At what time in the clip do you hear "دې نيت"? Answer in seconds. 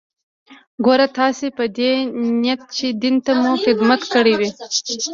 1.77-2.61